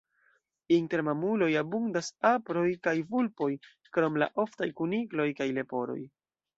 Inter 0.77 1.03
mamuloj 1.09 1.49
abundas 1.61 2.09
aproj 2.31 2.65
kaj 2.89 2.97
vulpoj, 3.13 3.53
krom 3.97 4.21
la 4.25 4.33
oftaj 4.49 4.75
kunikloj 4.83 5.33
kaj 5.43 5.53
leporoj. 5.61 6.01